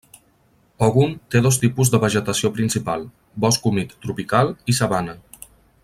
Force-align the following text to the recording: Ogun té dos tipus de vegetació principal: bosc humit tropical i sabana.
Ogun 0.85 1.11
té 1.35 1.41
dos 1.47 1.59
tipus 1.65 1.91
de 1.95 1.99
vegetació 2.05 2.51
principal: 2.57 3.05
bosc 3.45 3.69
humit 3.73 3.95
tropical 4.07 4.51
i 4.75 4.77
sabana. 4.81 5.17